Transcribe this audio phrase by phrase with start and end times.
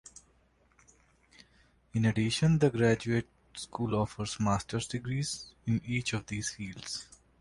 [1.93, 7.05] In addition, the graduate school offers master's degrees in each of these fields.